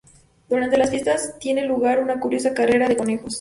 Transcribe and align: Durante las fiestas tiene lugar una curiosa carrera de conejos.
Durante 0.49 0.79
las 0.79 0.89
fiestas 0.89 1.37
tiene 1.39 1.63
lugar 1.65 1.99
una 1.99 2.19
curiosa 2.19 2.55
carrera 2.55 2.87
de 2.87 2.97
conejos. 2.97 3.29